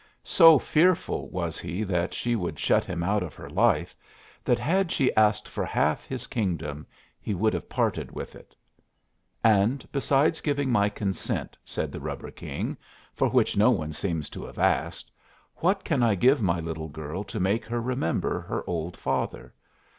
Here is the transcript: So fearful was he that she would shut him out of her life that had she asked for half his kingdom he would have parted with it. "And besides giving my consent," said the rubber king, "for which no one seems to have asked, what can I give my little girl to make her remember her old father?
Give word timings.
So 0.23 0.57
fearful 0.57 1.29
was 1.29 1.59
he 1.59 1.83
that 1.83 2.11
she 2.11 2.35
would 2.35 2.57
shut 2.57 2.83
him 2.85 3.03
out 3.03 3.21
of 3.21 3.35
her 3.35 3.47
life 3.51 3.95
that 4.43 4.57
had 4.57 4.91
she 4.91 5.15
asked 5.15 5.47
for 5.47 5.63
half 5.63 6.05
his 6.05 6.25
kingdom 6.25 6.87
he 7.19 7.35
would 7.35 7.53
have 7.53 7.69
parted 7.69 8.11
with 8.11 8.33
it. 8.35 8.55
"And 9.43 9.87
besides 9.91 10.41
giving 10.41 10.71
my 10.71 10.89
consent," 10.89 11.55
said 11.63 11.91
the 11.91 11.99
rubber 11.99 12.31
king, 12.31 12.77
"for 13.13 13.27
which 13.29 13.55
no 13.55 13.69
one 13.69 13.93
seems 13.93 14.27
to 14.31 14.43
have 14.45 14.57
asked, 14.57 15.11
what 15.57 15.83
can 15.83 16.01
I 16.01 16.15
give 16.15 16.41
my 16.41 16.59
little 16.59 16.89
girl 16.89 17.23
to 17.25 17.39
make 17.39 17.63
her 17.65 17.79
remember 17.79 18.39
her 18.39 18.63
old 18.65 18.97
father? 18.97 19.53